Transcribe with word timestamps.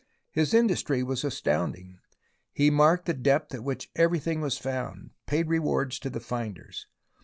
His 0.31 0.55
industry 0.55 1.03
was 1.03 1.23
astounding. 1.23 1.99
He 2.53 2.71
marked 2.71 3.05
the 3.05 3.13
depth 3.13 3.53
at 3.53 3.63
which 3.63 3.91
everything 3.95 4.41
was 4.41 4.57
found, 4.57 5.11
paid 5.27 5.47
rewards 5.47 5.99
to 5.99 6.09
the 6.09 6.19
finders. 6.19 6.87